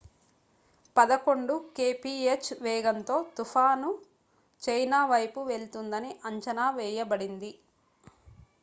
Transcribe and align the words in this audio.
పదకొండు 0.95 1.55
kph 1.75 2.07
వేగంతో 2.61 3.17
తుఫాను 3.35 3.91
china 4.61 5.01
వైపు 5.07 5.39
వెళ్తుందని 5.51 6.11
అంచనా 6.25 6.67
వేయబడింది 6.71 7.53